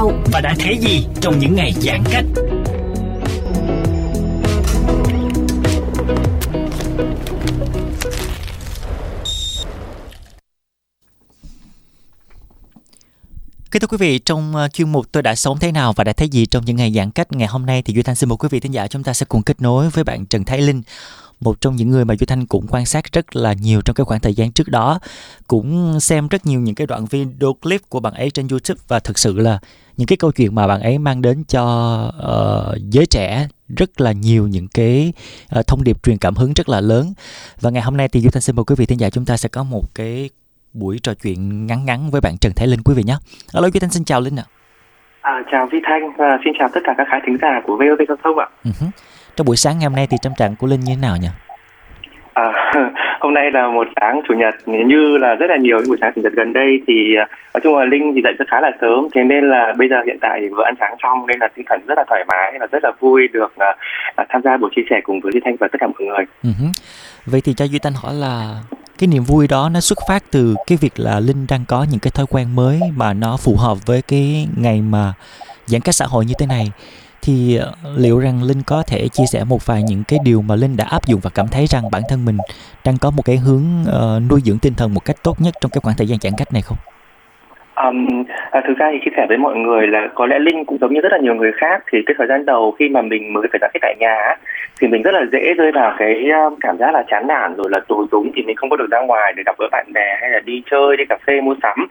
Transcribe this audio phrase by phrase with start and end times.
[0.00, 2.24] Sao Và đã thấy gì trong những ngày giãn cách?
[13.70, 16.12] Kính thưa quý vị, trong ờ, chuyên mục tôi đã sống thế nào và đã
[16.12, 18.36] thấy gì trong những ngày giãn cách ngày hôm nay thì Duy Thanh xin mời
[18.36, 20.82] quý vị thính giả chúng ta sẽ cùng kết nối với bạn Trần Thái Linh,
[21.40, 24.04] một trong những người mà Duy Thanh cũng quan sát rất là nhiều trong cái
[24.04, 24.98] khoảng thời gian trước đó,
[25.48, 29.00] cũng xem rất nhiều những cái đoạn video clip của bạn ấy trên YouTube và
[29.00, 29.58] thực sự là
[29.96, 31.64] những cái câu chuyện mà bạn ấy mang đến cho
[32.18, 35.12] ờ, giới trẻ rất là nhiều những cái
[35.48, 37.12] ờ, thông điệp truyền cảm hứng rất là lớn
[37.60, 39.36] và ngày hôm nay thì Duy Thanh xin mời quý vị thính giả chúng ta
[39.36, 40.30] sẽ có một cái
[40.72, 43.16] buổi trò chuyện ngắn ngắn với bạn Trần Thái Linh quý vị nhé.
[43.52, 44.44] Alo Duy Thanh xin chào Linh ạ.
[45.20, 48.00] À, chào Vi Thanh và xin chào tất cả các khán thính giả của VOV
[48.08, 48.46] Giao thông ạ.
[48.64, 48.86] Hứ.
[49.36, 51.28] Trong buổi sáng ngày hôm nay thì tâm trạng của Linh như thế nào nhỉ?
[52.34, 52.72] À,
[53.20, 56.12] hôm nay là một sáng chủ nhật như là rất là nhiều những buổi sáng
[56.14, 58.70] chủ nhật gần đây thì à, nói chung là Linh thì dậy rất khá là
[58.80, 61.48] sớm thế nên là bây giờ hiện tại thì vừa ăn sáng xong nên là
[61.54, 64.70] tinh thần rất là thoải mái và rất là vui được à, tham gia buổi
[64.76, 66.24] chia sẻ cùng với Vi Thanh và tất cả mọi người.
[66.42, 66.66] Hứ.
[67.26, 68.54] Vậy thì cho Duy Thanh hỏi là
[68.98, 72.00] cái niềm vui đó nó xuất phát từ cái việc là Linh đang có những
[72.00, 75.12] cái thói quen mới mà nó phù hợp với cái ngày mà
[75.66, 76.66] giãn cách xã hội như thế này
[77.22, 80.54] thì ờ, liệu rằng Linh có thể chia sẻ một vài những cái điều mà
[80.54, 82.38] Linh đã áp dụng và cảm thấy rằng bản thân mình
[82.84, 85.70] đang có một cái hướng uh, nuôi dưỡng tinh thần một cách tốt nhất trong
[85.70, 86.78] cái khoảng thời gian giãn cách này không?
[87.84, 90.78] Um, à, thực ra thì chia sẻ với mọi người là có lẽ Linh cũng
[90.80, 93.32] giống như rất là nhiều người khác thì cái thời gian đầu khi mà mình
[93.32, 94.16] mới phải giãn cách tại nhà
[94.80, 97.66] thì mình rất là dễ rơi vào cái um, cảm giác là chán nản rồi
[97.70, 100.18] là tù túng thì mình không có được ra ngoài để gặp gỡ bạn bè
[100.20, 101.86] hay là đi chơi đi cà phê mua sắm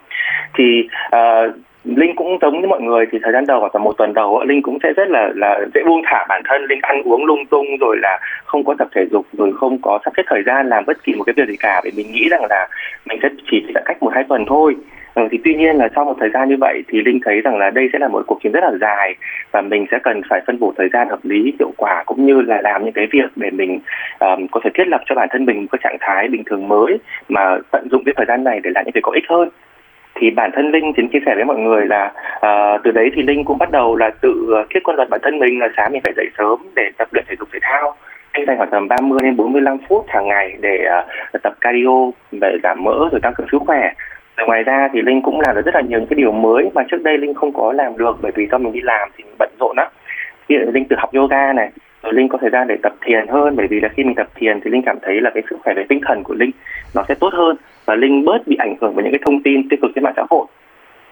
[0.58, 3.98] thì uh, Linh cũng giống như mọi người thì thời gian đầu khoảng tầm một
[3.98, 6.66] tuần đầu Linh cũng sẽ rất là là dễ buông thả bản thân.
[6.66, 10.00] Linh ăn uống lung tung rồi là không có tập thể dục rồi không có
[10.06, 11.82] sắp xếp thời gian làm bất kỳ một cái việc gì cả.
[11.84, 12.68] Vì mình nghĩ rằng là
[13.06, 14.76] mình sẽ chỉ giãn cách một hai tuần thôi.
[15.14, 17.58] Ừ, thì tuy nhiên là sau một thời gian như vậy thì Linh thấy rằng
[17.58, 19.16] là đây sẽ là một cuộc chiến rất là dài
[19.52, 22.42] và mình sẽ cần phải phân bổ thời gian hợp lý hiệu quả cũng như
[22.42, 23.80] là làm những cái việc để mình
[24.20, 26.68] um, có thể thiết lập cho bản thân mình một cái trạng thái bình thường
[26.68, 26.98] mới
[27.30, 29.50] mà tận dụng cái thời gian này để làm những việc có ích hơn
[30.20, 33.22] thì bản thân Linh chính chia sẻ với mọi người là uh, từ đấy thì
[33.22, 36.02] Linh cũng bắt đầu là tự thiết quân luật bản thân mình là sáng mình
[36.04, 37.96] phải dậy sớm để tập luyện thể dục thể thao
[38.32, 40.86] anh dành khoảng tầm 30 đến 45 phút hàng ngày để
[41.36, 43.92] uh, tập cardio để giảm mỡ rồi tăng cường sức khỏe
[44.40, 46.70] rồi ngoài ra thì Linh cũng làm được rất là nhiều những cái điều mới
[46.74, 49.24] mà trước đây Linh không có làm được bởi vì do mình đi làm thì
[49.24, 49.90] mình bận rộn á.
[50.48, 51.70] Ví dụ Linh tự học yoga này,
[52.04, 54.28] rồi Linh có thời gian để tập thiền hơn bởi vì là khi mình tập
[54.36, 56.52] thiền thì Linh cảm thấy là cái sức khỏe về tinh thần của Linh
[56.96, 57.56] nó sẽ tốt hơn
[57.86, 60.14] và Linh bớt bị ảnh hưởng bởi những cái thông tin tiêu cực trên mạng
[60.16, 60.46] xã hội.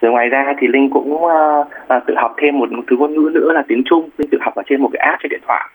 [0.02, 3.30] Rồi ngoài ra thì Linh cũng uh, uh, tự học thêm một, thứ ngôn ngữ
[3.34, 5.70] nữa là tiếng Trung, Linh tự học ở trên một cái app trên điện thoại.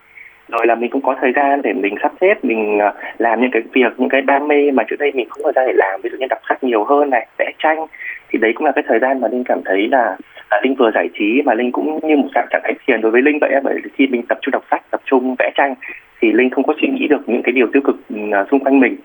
[0.48, 3.50] Rồi là mình cũng có thời gian để mình sắp xếp mình uh, làm những
[3.50, 5.72] cái việc những cái đam mê mà trước đây mình không có thời gian để
[5.76, 6.00] làm.
[6.02, 7.86] Ví dụ như đọc sách nhiều hơn này vẽ tranh.
[8.28, 10.16] Thì đấy cũng là cái thời gian mà linh cảm thấy là
[10.48, 13.10] à, linh vừa giải trí mà linh cũng như một dạng trạng thái thiền đối
[13.10, 15.74] với linh vậy bởi khi mình tập trung đọc sách tập trung vẽ tranh
[16.20, 18.16] thì linh không có suy nghĩ được những cái điều tiêu cực ừ,
[18.50, 18.96] xung quanh mình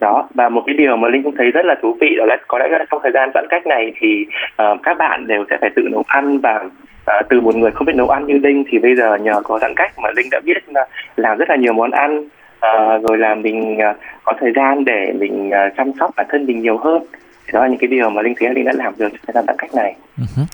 [0.00, 2.36] đó và một cái điều mà linh cũng thấy rất là thú vị đó là
[2.48, 4.26] có lẽ là trong thời gian giãn cách này thì
[4.62, 7.86] uh, các bạn đều sẽ phải tự nấu ăn và uh, từ một người không
[7.86, 10.40] biết nấu ăn như linh thì bây giờ nhờ có giãn cách mà linh đã
[10.44, 10.76] biết uh,
[11.16, 15.12] làm rất là nhiều món ăn uh, rồi là mình uh, có thời gian để
[15.18, 17.02] mình uh, chăm sóc bản thân mình nhiều hơn
[17.46, 19.34] thì đó là những cái điều mà linh thấy linh đã làm được trong thời
[19.34, 20.44] gian giãn cách này uh-huh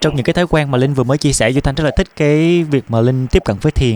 [0.00, 1.90] trong những cái thói quen mà linh vừa mới chia sẻ duy thanh rất là
[1.96, 3.94] thích cái việc mà linh tiếp cận với thiền.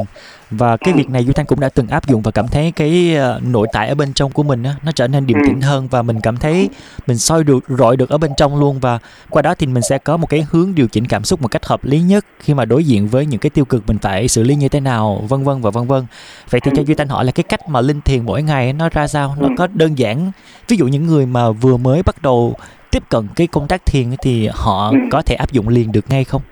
[0.50, 3.14] Và cái việc này duy thanh cũng đã từng áp dụng và cảm thấy cái
[3.16, 5.88] ờ, nội tại ở bên trong của mình á nó trở nên điềm tĩnh hơn
[5.88, 6.69] và mình cảm thấy
[7.06, 8.78] mình soi được rọi được ở bên trong luôn.
[8.81, 8.99] Và
[9.31, 11.66] qua đó thì mình sẽ có một cái hướng điều chỉnh cảm xúc một cách
[11.66, 14.43] hợp lý nhất khi mà đối diện với những cái tiêu cực mình phải xử
[14.43, 16.06] lý như thế nào vân vân và vân vân.
[16.50, 18.88] Vậy thì cho duy thanh hỏi là cái cách mà linh thiền mỗi ngày nó
[18.88, 19.37] ra sao?
[19.38, 20.32] Nó có đơn giản
[20.69, 22.56] ví dụ những người mà vừa mới bắt đầu
[22.93, 26.25] tiếp cận cái công tác thiền thì họ có thể áp dụng liền được ngay
[26.25, 26.43] không?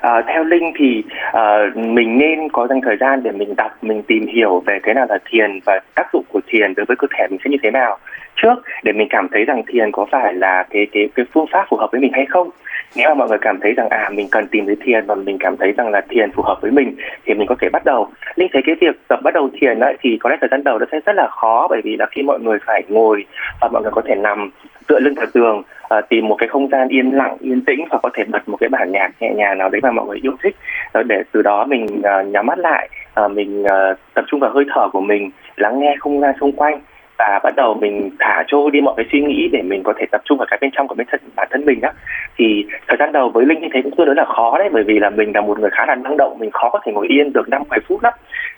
[0.00, 4.02] À, theo Linh thì uh, mình nên có dành thời gian để mình đọc, mình
[4.02, 7.06] tìm hiểu về thế nào là thiền và tác dụng của thiền đối với cơ
[7.18, 7.98] thể mình sẽ như thế nào.
[8.36, 11.66] Trước để mình cảm thấy rằng thiền có phải là cái cái cái phương pháp
[11.68, 12.50] phù hợp với mình hay không?
[12.96, 15.36] Nếu mà mọi người cảm thấy rằng à mình cần tìm đến thiền và mình
[15.40, 16.96] cảm thấy rằng là thiền phù hợp với mình
[17.26, 18.08] thì mình có thể bắt đầu.
[18.36, 20.78] Linh thấy cái việc tập bắt đầu thiền ấy thì có lẽ thời gian đầu
[20.78, 23.24] nó sẽ rất là khó bởi vì là khi mọi người phải ngồi
[23.60, 24.50] và mọi người có thể nằm
[24.86, 27.98] tựa lưng vào tường à, tìm một cái không gian yên lặng yên tĩnh và
[28.02, 30.32] có thể bật một cái bản nhạc nhẹ nhàng nào đấy mà mọi người yêu
[30.42, 30.56] thích.
[31.06, 32.88] Để từ đó mình uh, nhắm mắt lại
[33.24, 36.52] uh, mình uh, tập trung vào hơi thở của mình lắng nghe không gian xung
[36.52, 36.80] quanh
[37.18, 40.06] và bắt đầu mình thả trôi đi mọi cái suy nghĩ để mình có thể
[40.12, 41.92] tập trung vào cái bên trong của bên thân bản thân mình á
[42.38, 44.82] thì thời gian đầu với linh như thế cũng tương đối là khó đấy bởi
[44.82, 47.06] vì là mình là một người khá là năng động mình khó có thể ngồi
[47.08, 48.12] yên được năm mười phút lắm.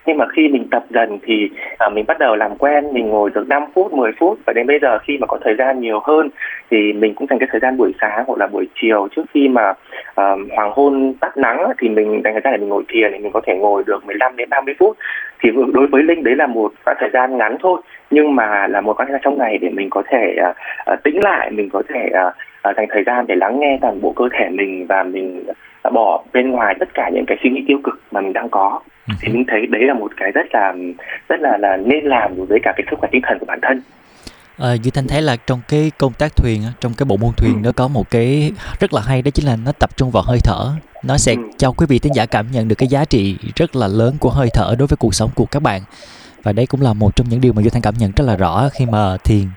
[0.06, 1.50] Nhưng mà khi mình tập dần thì
[1.86, 4.66] uh, mình bắt đầu làm quen mình ngồi được 5 phút 10 phút và đến
[4.66, 6.28] bây giờ khi mà có thời gian nhiều hơn
[6.70, 9.48] thì mình cũng dành cái thời gian buổi sáng hoặc là buổi chiều trước khi
[9.48, 9.76] mà uh,
[10.56, 13.32] hoàng hôn tắt nắng thì mình dành thời gian để mình ngồi thiền thì mình
[13.32, 14.96] có thể ngồi được 15 đến 30 phút.
[15.42, 17.80] Thì đối với linh đấy là một khoảng thời gian ngắn thôi
[18.10, 20.36] nhưng mà là một thời gian trong ngày để mình có thể
[20.92, 22.10] uh, tĩnh lại mình có thể
[22.68, 25.44] uh, dành thời gian để lắng nghe toàn bộ cơ thể mình và mình
[25.92, 28.80] bỏ bên ngoài tất cả những cái suy nghĩ tiêu cực mà mình đang có
[29.08, 29.14] ừ.
[29.20, 30.74] thì mình thấy đấy là một cái rất là
[31.28, 33.58] rất là là nên làm đối với cả cái sức khỏe tinh thần của bản
[33.62, 33.80] thân
[34.58, 37.52] À, Duy Thanh thấy là trong cái công tác thuyền trong cái bộ môn thuyền
[37.52, 37.60] ừ.
[37.64, 40.38] nó có một cái rất là hay đó chính là nó tập trung vào hơi
[40.44, 40.70] thở
[41.04, 41.38] nó sẽ ừ.
[41.58, 44.30] cho quý vị thính giả cảm nhận được cái giá trị rất là lớn của
[44.30, 45.82] hơi thở đối với cuộc sống của các bạn
[46.46, 48.36] và đây cũng là một trong những điều mà Duy Thanh cảm nhận rất là
[48.36, 49.48] rõ khi mà thiền.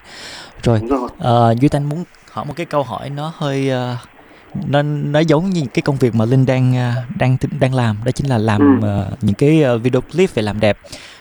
[0.64, 3.98] Rồi uh, Duy Thanh muốn hỏi một cái câu hỏi nó hơi uh,
[4.68, 7.98] nó nó giống như cái công việc mà linh đang đang đang làm.
[8.06, 9.02] Đó chính là làm ừ.
[9.02, 10.78] uh, những cái video clip về làm đẹp.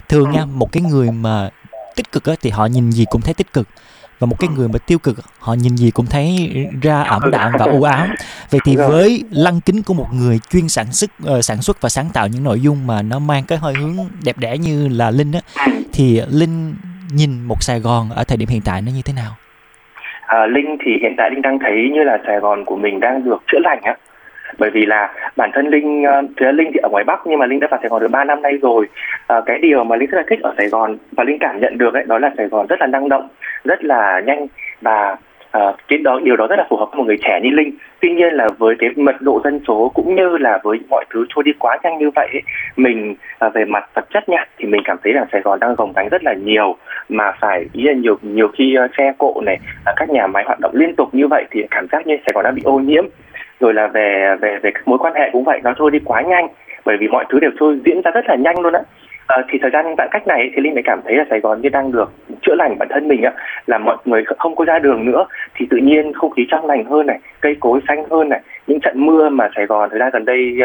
[0.09, 1.51] Thường nha một cái người mà
[1.97, 3.69] tích cực á, thì họ nhìn gì cũng thấy tích cực
[4.19, 6.51] và một cái người mà tiêu cực họ nhìn gì cũng thấy
[6.83, 8.09] ra ẩm đạm và u ám.
[8.51, 11.89] Vậy thì với lăng kính của một người chuyên sản xuất uh, sản xuất và
[11.89, 15.11] sáng tạo những nội dung mà nó mang cái hơi hướng đẹp đẽ như là
[15.11, 15.41] linh á
[15.93, 16.75] thì linh
[17.13, 19.33] nhìn một sài gòn ở thời điểm hiện tại nó như thế nào?
[20.27, 23.25] À, linh thì hiện tại linh đang thấy như là sài gòn của mình đang
[23.25, 23.95] được chữa lành á
[24.59, 27.61] bởi vì là bản thân linh uh, linh thì ở ngoài bắc nhưng mà linh
[27.61, 28.87] đã vào sài gòn được 3 năm nay rồi.
[29.27, 31.79] À, cái điều mà linh rất là thích ở sài gòn và linh cảm nhận
[31.79, 33.29] được ấy đó là sài gòn rất là năng động
[33.65, 34.47] rất là nhanh
[34.81, 35.17] và
[35.51, 37.73] à, cái đó điều đó rất là phù hợp với một người trẻ như linh.
[38.01, 41.27] Tuy nhiên là với cái mật độ dân số cũng như là với mọi thứ
[41.29, 42.43] trôi đi quá nhanh như vậy ấy,
[42.77, 45.75] mình à, về mặt vật chất nha thì mình cảm thấy là sài gòn đang
[45.75, 46.77] gồng gánh rất là nhiều.
[47.09, 49.59] Mà phải ý là nhiều nhiều khi uh, xe cộ này
[49.91, 52.33] uh, các nhà máy hoạt động liên tục như vậy thì cảm giác như sài
[52.35, 53.05] gòn đang bị ô nhiễm
[53.61, 55.61] rồi là về về về mối quan hệ cũng vậy.
[55.65, 56.49] Nó trôi đi quá nhanh,
[56.85, 58.81] bởi vì mọi thứ đều trôi, diễn ra rất là nhanh luôn á
[59.29, 61.61] à, thì thời gian giãn cách này thì linh mới cảm thấy là sài gòn
[61.61, 63.33] như đang được chữa lành bản thân mình ạ,
[63.67, 65.27] là mọi người không có ra đường nữa.
[65.55, 68.81] Thì tự nhiên không khí trong lành hơn này cây cối xanh hơn này những
[68.81, 70.59] trận mưa mà sài gòn thời gian gần đây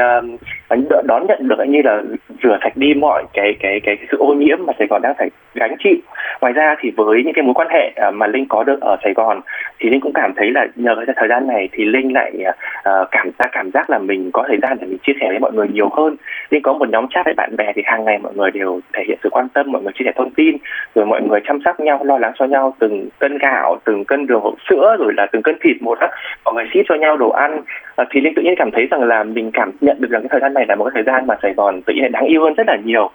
[0.69, 2.01] uh, đón nhận được như là
[2.43, 5.13] rửa sạch đi mọi cái cái cái, cái sự ô nhiễm mà sài gòn đang
[5.17, 5.95] phải gánh chịu.
[6.41, 8.97] Ngoài ra thì với những cái mối quan hệ ờ, mà linh có được ở
[9.03, 9.41] sài gòn
[9.79, 13.07] thì linh cũng cảm thấy là nhờ cái thời gian này thì linh lại uh,
[13.11, 15.51] cảm giác cảm giác là mình có thời gian để mình chia sẻ với mọi
[15.53, 16.15] người nhiều hơn.
[16.49, 19.03] Linh có một nhóm chat với bạn bè thì hàng ngày mọi người đều thể
[19.07, 20.57] hiện sự quan tâm mọi người chia sẻ thông tin
[20.95, 24.27] rồi mọi người chăm sóc nhau lo lắng cho nhau từng cân gạo từng cân
[24.27, 26.09] đường hộp sữa rồi là từng cân thịt một á.
[26.45, 27.61] Mọi người ship cho nhau đồ ăn.
[27.95, 30.29] À, thì linh tự nhiên cảm thấy rằng là mình cảm nhận được rằng cái
[30.31, 32.43] thời gian này là một cái thời gian mà sài gòn tự nhiên đáng yêu
[32.43, 33.09] hơn rất là nhiều.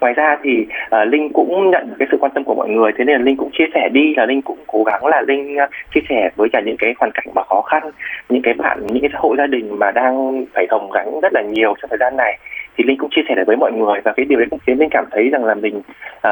[0.00, 0.66] Ngoài ra thì
[1.02, 3.24] uh, linh cũng nhận được cái sự quan tâm của mọi người thế nên là
[3.24, 6.30] linh cũng chia sẻ đi là linh cũng cố gắng là linh uh, chia sẻ
[6.36, 7.82] với cả những cái hoàn cảnh mà khó khăn
[8.28, 11.42] những cái bạn những cái hộ gia đình mà đang phải gồng gánh rất là
[11.42, 12.38] nhiều trong thời gian này
[12.76, 14.78] thì linh cũng chia sẻ được với mọi người và cái điều đấy cũng khiến
[14.78, 15.78] linh cảm thấy rằng là mình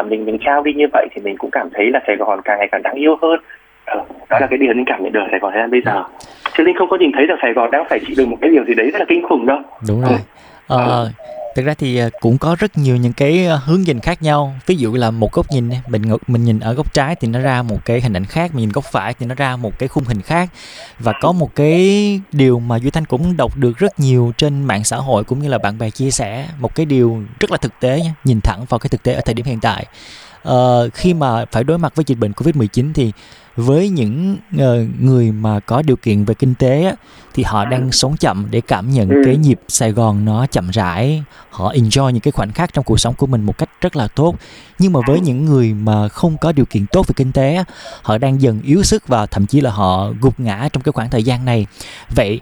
[0.01, 2.41] uh, mình mình trao đi như vậy thì mình cũng cảm thấy là sài gòn
[2.45, 3.41] càng ngày càng đáng yêu hơn.
[3.99, 6.05] Uh, đó là cái điều linh cảm nhận được sài gòn gian bây giờ.
[6.57, 8.51] Chứ linh không có nhìn thấy rằng sài gòn đang phải chịu được một cái
[8.51, 9.59] điều gì đấy rất là kinh khủng đâu.
[9.89, 10.19] Đúng rồi.
[10.69, 11.11] Ờ,
[11.55, 14.55] thực ra thì à, cũng có rất nhiều những cái à, hướng nhìn khác nhau.
[14.67, 17.63] Ví dụ là một góc nhìn mình mình nhìn ở góc trái thì nó ra
[17.63, 20.05] một cái hình ảnh khác mình nhìn góc phải thì nó ra một cái khung
[20.05, 20.51] hình khác.
[20.99, 24.85] Và có một cái điều mà duy thanh cũng đọc được rất nhiều trên mạng
[24.85, 26.49] xã hội cũng như là bạn bè chia sẻ.
[26.59, 29.21] Một cái điều rất là thực tế nhé nhìn thẳng vào cái thực tế ở
[29.25, 29.87] thời điểm hiện tại.
[30.49, 33.13] Uh, khi mà phải đối mặt với dịch bệnh covid 19 thì
[33.57, 34.61] với những uh,
[35.01, 36.93] người mà có điều kiện về kinh tế á,
[37.35, 39.23] thì họ đang sống chậm để cảm nhận ừ.
[39.25, 41.25] cái nhịp Sài Gòn nó chậm rãi.
[41.51, 44.09] Họ enjoy những cái khoảnh khắc trong cuộc sống của mình một cách rất là
[44.09, 44.35] tốt.
[44.79, 47.65] Nhưng mà với những người mà không có điều kiện tốt về kinh tế á,
[48.03, 51.11] họ đang dần yếu sức và thậm chí là họ gục ngã trong cái khoảng
[51.11, 51.67] thời gian này.
[52.15, 52.41] Vậy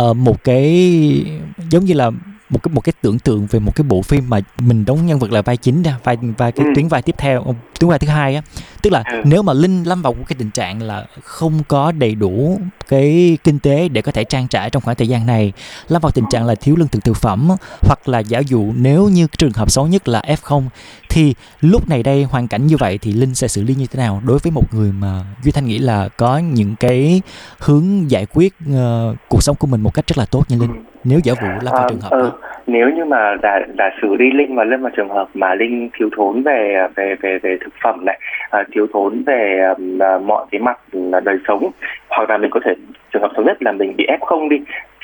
[0.00, 1.24] uh, một cái
[1.70, 2.10] giống như là
[2.50, 5.18] một cái một cái tưởng tượng về một cái bộ phim mà mình đóng nhân
[5.18, 6.72] vật là vai chính ra vai vai cái ừ.
[6.76, 8.42] tuyến vai tiếp theo tuyến vai thứ hai á
[8.82, 9.22] tức là ừ.
[9.24, 13.38] nếu mà linh lâm vào một cái tình trạng là không có đầy đủ cái
[13.44, 15.52] kinh tế để có thể trang trải trong khoảng thời gian này
[15.88, 17.48] lâm vào tình trạng là thiếu lương thực thực phẩm
[17.82, 20.68] hoặc là giả dụ nếu như trường hợp xấu nhất là f0
[21.08, 23.98] thì lúc này đây hoàn cảnh như vậy thì linh sẽ xử lý như thế
[23.98, 27.22] nào đối với một người mà duy thanh nghĩ là có những cái
[27.58, 30.84] hướng giải quyết uh, cuộc sống của mình một cách rất là tốt như linh
[31.04, 32.30] nếu giả vụ là vào trường hợp ừ,
[32.66, 35.90] nếu như mà đã đã xử lý linh và lâm vào trường hợp mà linh
[35.98, 40.46] thiếu thốn về về về về thực phẩm này à, thiếu thốn về uh, mọi
[40.50, 40.78] cái mặt
[41.24, 41.70] đời sống
[42.08, 42.74] hoặc là mình có thể
[43.12, 44.56] trường hợp xấu nhất là mình bị ép không đi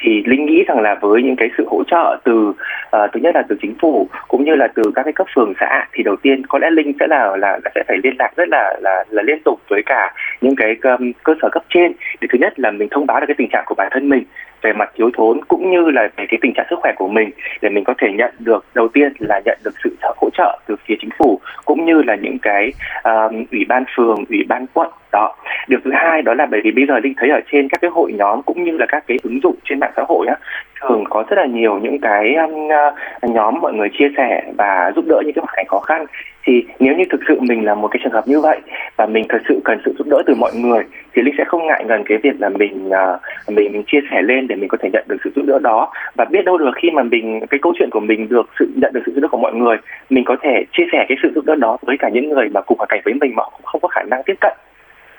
[0.03, 3.35] thì linh nghĩ rằng là với những cái sự hỗ trợ từ uh, thứ nhất
[3.35, 6.17] là từ chính phủ cũng như là từ các cái cấp phường xã thì đầu
[6.17, 9.05] tiên có lẽ linh sẽ là là, là sẽ phải liên lạc rất là là
[9.11, 12.61] là liên tục với cả những cái um, cơ sở cấp trên để thứ nhất
[12.61, 14.25] là mình thông báo được cái tình trạng của bản thân mình
[14.63, 17.31] về mặt thiếu thốn cũng như là về cái tình trạng sức khỏe của mình
[17.63, 20.77] để mình có thể nhận được đầu tiên là nhận được sự hỗ trợ từ
[20.87, 24.91] phía chính phủ cũng như là những cái uh, ủy ban phường ủy ban quận
[25.13, 25.35] đó.
[25.69, 27.91] Điều thứ hai đó là bởi vì bây giờ linh thấy ở trên các cái
[27.95, 30.37] hội nhóm cũng như là các cái ứng dụng trên mạng xã hội á
[30.81, 34.93] thường có rất là nhiều những cái um, à, nhóm mọi người chia sẻ và
[34.97, 36.07] giúp đỡ những cái hoàn cảnh khó khăn.
[36.45, 38.59] Thì nếu như thực sự mình là một cái trường hợp như vậy
[38.97, 40.85] và mình thật sự cần sự giúp đỡ từ mọi người
[41.15, 44.23] thì linh sẽ không ngại gần cái việc là mình uh, mình mình chia sẻ
[44.23, 45.93] lên để mình có thể nhận được sự giúp đỡ đó.
[46.15, 48.93] Và biết đâu được khi mà mình cái câu chuyện của mình được sự nhận
[48.93, 49.77] được sự giúp đỡ của mọi người
[50.11, 52.61] mình có thể chia sẻ cái sự giúp đỡ đó với cả những người mà
[52.61, 54.53] cùng hoàn cảnh với mình mà cũng không có khả năng tiếp cận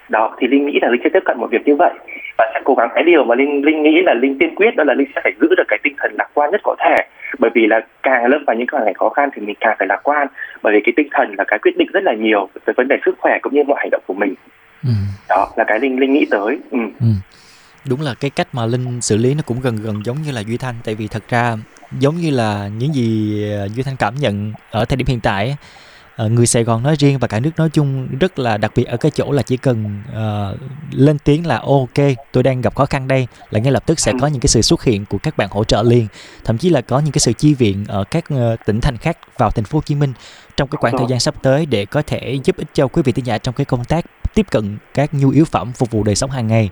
[0.10, 1.94] đó thì linh nghĩ là linh sẽ tiếp cận một việc như vậy
[2.38, 4.84] và sẽ cố gắng cái điều mà linh linh nghĩ là linh tiên quyết đó
[4.84, 6.96] là linh sẽ phải giữ được cái tinh thần lạc quan nhất có thể
[7.40, 9.88] bởi vì là càng lâm vào những hoàn cảnh khó khăn thì mình càng phải
[9.88, 10.28] lạc quan
[10.62, 12.98] bởi vì cái tinh thần là cái quyết định rất là nhiều về vấn đề
[13.06, 14.34] sức khỏe cũng như mọi hành động của mình
[14.84, 14.90] ừ.
[15.30, 16.80] đó là cái linh linh nghĩ tới ừ.
[17.00, 17.08] Ừ.
[17.90, 20.42] đúng là cái cách mà linh xử lý nó cũng gần gần giống như là
[20.42, 21.56] duy thanh tại vì thật ra
[22.00, 25.58] giống như là những gì ờ, duy thanh cảm nhận ở thời điểm hiện tại
[26.18, 28.84] Ờ, người Sài Gòn nói riêng và cả nước nói chung rất là đặc biệt
[28.84, 30.60] ở cái chỗ là chỉ cần uh,
[30.92, 34.14] lên tiếng là ok tôi đang gặp khó khăn đây là ngay lập tức sẽ
[34.22, 36.08] có những cái sự xuất hiện của các bạn hỗ trợ liền.
[36.44, 39.18] Thậm chí là có những cái sự chi viện ở các uh, tỉnh thành khác
[39.38, 40.14] vào thành phố Hồ Chí Minh
[40.58, 43.12] trong cái khoảng thời gian sắp tới để có thể giúp ích cho quý vị
[43.12, 46.16] thính giả trong cái công tác tiếp cận các nhu yếu phẩm phục vụ đời
[46.16, 46.70] sống hàng ngày.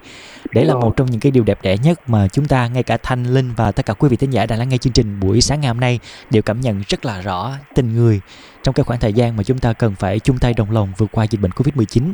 [0.52, 2.98] Đấy là một trong những cái điều đẹp đẽ nhất mà chúng ta ngay cả
[3.04, 5.42] Thanh Linh và tất cả quý vị thính giả đang lắng nghe chương trình buổi
[5.42, 8.22] sáng ngày hôm nay đều cảm nhận rất là rõ tình người
[8.64, 11.10] trong cái khoảng thời gian mà chúng ta cần phải chung tay đồng lòng vượt
[11.12, 12.14] qua dịch bệnh Covid-19.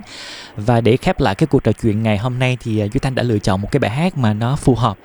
[0.55, 3.15] Và để khép lại cái cuộc trò chuyện ngày hôm nay thì à, Duy Thanh
[3.15, 4.97] đã lựa chọn một cái bài hát mà nó phù hợp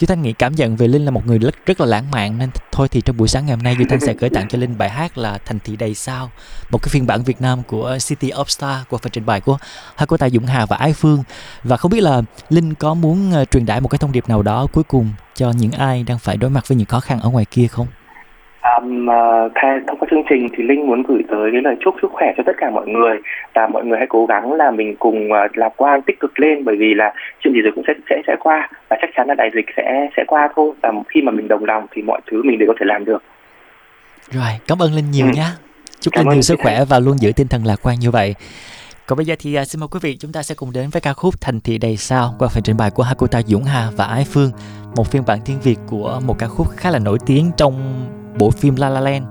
[0.00, 2.38] Duy Thanh nghĩ cảm nhận về Linh là một người rất, rất là lãng mạn
[2.38, 4.58] nên thôi thì trong buổi sáng ngày hôm nay Duy Thanh sẽ gửi tặng cho
[4.58, 6.30] Linh bài hát là Thành thị đầy sao
[6.70, 9.58] một cái phiên bản Việt Nam của City of Star của phần trình bày của
[9.96, 11.22] hai cô tài Dũng Hà và Ái Phương
[11.64, 14.42] và không biết là Linh có muốn uh, truyền tải một cái thông điệp nào
[14.42, 17.28] đó cuối cùng cho những ai đang phải đối mặt với những khó khăn ở
[17.28, 17.86] ngoài kia không?
[18.60, 19.52] Um, uh,
[19.86, 22.42] thông qua chương trình thì Linh muốn gửi tới cái lời chúc sức khỏe cho
[22.46, 23.18] tất cả mọi người
[23.54, 26.64] và mọi người hãy cố gắng là mình cùng uh, lạc quan tích cực lên
[26.64, 29.34] bởi vì là chuyện gì rồi cũng sẽ sẽ sẽ qua và chắc chắn là
[29.34, 32.42] đại dịch sẽ sẽ qua thôi và khi mà mình đồng lòng thì mọi thứ
[32.42, 33.22] mình đều có thể làm được.
[34.30, 35.32] Rồi, cảm ơn Linh nhiều ừ.
[35.34, 35.46] nhé.
[36.00, 38.34] Chúc cảm Linh nhiều sức khỏe và luôn giữ tinh thần lạc quan như vậy.
[39.06, 41.00] Còn bây giờ thì uh, xin mời quý vị chúng ta sẽ cùng đến với
[41.00, 43.64] ca khúc Thành thị đầy sao qua phần trình bày của hai cô ta Dũng
[43.64, 44.50] Hà và Ái Phương,
[44.96, 48.06] một phiên bản tiếng Việt của một ca khúc khá là nổi tiếng trong
[48.40, 49.24] bộ phim La La Land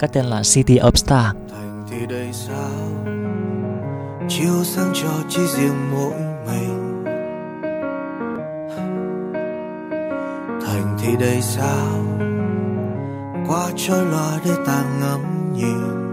[0.00, 1.26] có tên là City of Star.
[1.50, 3.14] Thành thì đây sao,
[4.28, 6.12] chiếu sáng cho chỉ riêng mỗi
[6.46, 7.04] mình.
[10.66, 12.04] Thành thì đây sao
[13.48, 16.04] qua trôi loa để ta ngắm nhìn.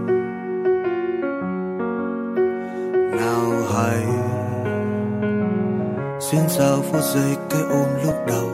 [3.16, 4.04] Nào hay,
[6.20, 8.51] xuyên sao phút giây cái ôm lúc đầu.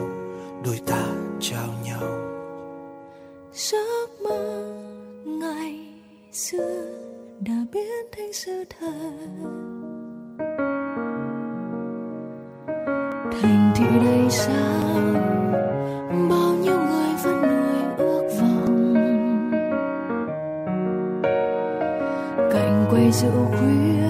[23.08, 24.08] đầy rượu khuya.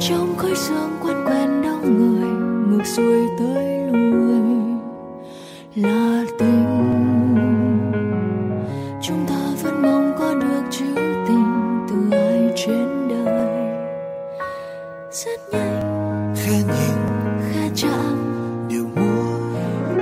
[0.00, 2.30] Trong khói sương quen quen đông người
[2.68, 4.42] ngược xuôi tới lui.
[5.74, 6.64] Là tình.
[9.02, 10.94] Chúng ta vẫn mong có được chữ
[11.28, 13.48] tình từ ai trên đời.
[15.12, 16.34] Rất nhanh.
[16.36, 16.98] Khẽ nhìn
[17.52, 19.38] khẽ chạm điều mua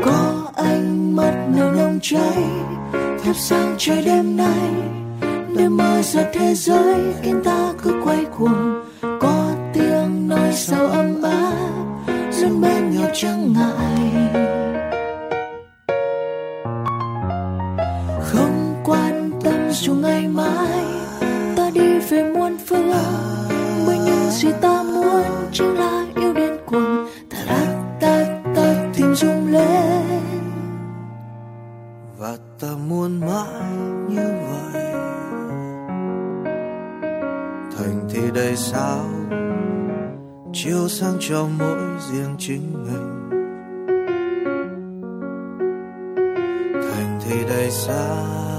[0.05, 2.45] có ánh mắt nào nồng cháy
[3.25, 5.06] thắp sáng trời đêm nay
[5.57, 8.85] để mơ ra thế giới, khiến ta cứ quay cuồng.
[9.21, 11.53] Có tiếng nói sao âm ba
[12.41, 14.13] luôn bên nhau chẳng ngại.
[18.21, 20.85] Không quan tâm dù ngày mai,
[21.57, 22.93] ta đi về muôn phương.
[23.87, 25.23] Bởi những gì ta muốn
[25.53, 27.07] chính là yêu đến cuồng.
[27.31, 27.67] Ta ta
[28.01, 30.21] ta ta tim rung lên.
[32.19, 33.67] Và ta muốn mãi
[34.09, 34.33] như
[34.73, 34.96] vậy.
[38.37, 39.05] Đầy sao
[40.53, 41.79] chiếu sáng cho mỗi
[42.11, 43.31] riêng chính mình.
[46.73, 48.56] Thành thì đầy sao